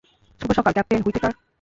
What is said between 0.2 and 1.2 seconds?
শুভ সকাল, ক্যাপ্টেন